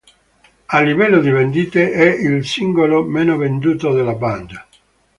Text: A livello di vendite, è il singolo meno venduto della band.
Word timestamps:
A 0.73 0.81
livello 0.81 1.19
di 1.21 1.29
vendite, 1.29 1.91
è 1.91 2.11
il 2.27 2.43
singolo 2.43 3.03
meno 3.03 3.37
venduto 3.37 3.91
della 3.93 4.13
band. 4.15 4.49